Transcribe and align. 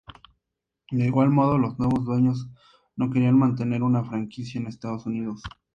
De 0.89 1.05
igual 1.05 1.29
modo, 1.29 1.59
los 1.59 1.77
nuevos 1.77 2.05
dueños 2.05 2.49
no 2.95 3.11
querían 3.11 3.37
mantener 3.37 3.83
una 3.83 4.03
franquicia 4.03 4.59
en 4.59 4.65
Estados 4.65 5.05
Unidos. 5.05 5.43